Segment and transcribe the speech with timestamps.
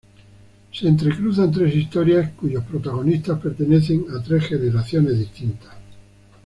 [0.71, 5.75] Se entrecruzan tres historias, cuyos protagonistas pertenecen a tres generaciones distintas.